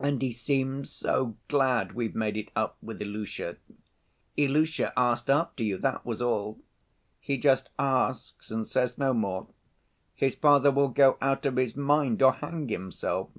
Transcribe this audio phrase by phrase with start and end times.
[0.00, 3.54] And he seems so glad we've made it up with Ilusha.
[4.36, 6.58] Ilusha asked after you, that was all.
[7.20, 9.46] He just asks and says no more.
[10.16, 13.30] His father will go out of his mind or hang himself.